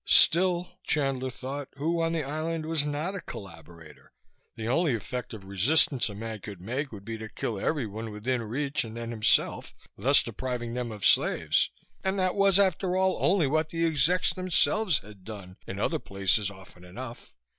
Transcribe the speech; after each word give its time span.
Still, 0.07 0.79
Chandler 0.83 1.29
thought, 1.29 1.67
who 1.77 2.01
on 2.01 2.11
the 2.13 2.23
island 2.23 2.65
was 2.65 2.87
not 2.87 3.13
a 3.13 3.21
collaborator? 3.21 4.11
The 4.55 4.67
only 4.67 4.95
effective 4.95 5.43
resistance 5.45 6.09
a 6.09 6.15
man 6.15 6.39
could 6.39 6.59
make 6.59 6.91
would 6.91 7.05
be 7.05 7.19
to 7.19 7.29
kill 7.29 7.59
everyone 7.59 8.09
within 8.09 8.41
reach 8.41 8.83
and 8.83 8.97
then 8.97 9.11
himself, 9.11 9.75
thus 9.95 10.23
depriving 10.23 10.73
them 10.73 10.91
of 10.91 11.05
slaves 11.05 11.69
and 12.03 12.17
that 12.17 12.33
was, 12.33 12.57
after 12.57 12.97
all, 12.97 13.15
only 13.23 13.45
what 13.45 13.69
the 13.69 13.85
execs 13.85 14.33
themselves 14.33 14.97
had 14.97 15.23
done 15.23 15.57
in 15.67 15.77
other 15.79 15.99
places 15.99 16.49
often 16.49 16.83
enough. 16.83 17.35